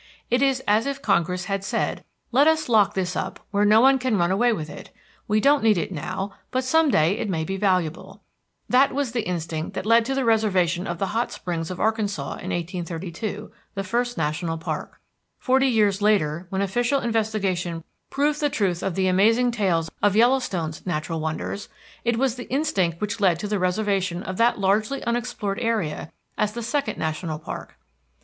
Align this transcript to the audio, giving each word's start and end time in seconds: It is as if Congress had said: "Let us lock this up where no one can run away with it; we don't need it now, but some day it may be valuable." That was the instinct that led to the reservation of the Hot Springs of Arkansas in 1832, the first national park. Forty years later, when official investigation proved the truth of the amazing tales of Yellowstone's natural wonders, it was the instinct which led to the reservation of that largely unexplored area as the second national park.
It 0.31 0.41
is 0.41 0.63
as 0.67 0.87
if 0.87 1.03
Congress 1.03 1.45
had 1.45 1.63
said: 1.63 2.03
"Let 2.31 2.47
us 2.47 2.67
lock 2.67 2.95
this 2.95 3.15
up 3.15 3.39
where 3.51 3.65
no 3.65 3.81
one 3.81 3.99
can 3.99 4.17
run 4.17 4.31
away 4.31 4.51
with 4.51 4.67
it; 4.67 4.89
we 5.27 5.39
don't 5.39 5.61
need 5.61 5.77
it 5.77 5.91
now, 5.91 6.33
but 6.49 6.63
some 6.63 6.89
day 6.89 7.19
it 7.19 7.29
may 7.29 7.43
be 7.43 7.55
valuable." 7.55 8.23
That 8.67 8.95
was 8.95 9.11
the 9.11 9.21
instinct 9.27 9.75
that 9.75 9.85
led 9.85 10.03
to 10.05 10.15
the 10.15 10.25
reservation 10.25 10.87
of 10.87 10.97
the 10.97 11.05
Hot 11.13 11.31
Springs 11.31 11.69
of 11.69 11.79
Arkansas 11.79 12.29
in 12.39 12.49
1832, 12.49 13.51
the 13.75 13.83
first 13.83 14.17
national 14.17 14.57
park. 14.57 14.99
Forty 15.37 15.67
years 15.67 16.01
later, 16.01 16.47
when 16.49 16.63
official 16.63 16.99
investigation 16.99 17.83
proved 18.09 18.39
the 18.39 18.49
truth 18.49 18.81
of 18.81 18.95
the 18.95 19.05
amazing 19.07 19.51
tales 19.51 19.91
of 20.01 20.15
Yellowstone's 20.15 20.83
natural 20.83 21.19
wonders, 21.19 21.69
it 22.03 22.17
was 22.17 22.37
the 22.37 22.49
instinct 22.49 22.99
which 23.01 23.19
led 23.19 23.37
to 23.37 23.47
the 23.47 23.59
reservation 23.59 24.23
of 24.23 24.37
that 24.37 24.57
largely 24.57 25.03
unexplored 25.03 25.59
area 25.59 26.11
as 26.39 26.53
the 26.53 26.63
second 26.63 26.97
national 26.97 27.37
park. 27.37 27.75